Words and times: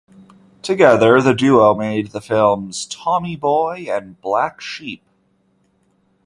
Together, 0.63 1.21
the 1.21 1.31
duo 1.35 1.75
made 1.75 2.07
the 2.09 2.21
films 2.21 2.87
"Tommy 2.87 3.35
Boy" 3.35 3.85
and 3.87 4.19
"Black 4.19 4.59
Sheep". 4.59 5.03